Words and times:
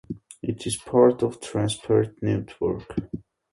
It 0.41 0.65
is 0.65 0.77
part 0.77 1.21
of 1.21 1.39
the 1.39 1.45
Transperth 1.45 2.23
network. 2.23 2.91